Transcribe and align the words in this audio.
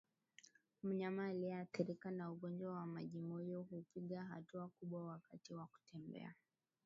Mnyama 0.83 1.25
aliyeathirika 1.27 2.11
na 2.11 2.31
ugonjwa 2.31 2.73
wa 2.73 2.85
mamjimoyo 2.85 3.61
hupiga 3.61 4.23
hatua 4.23 4.67
kubwa 4.67 5.05
wakati 5.07 5.53
wa 5.53 5.65
kutembea 5.67 6.33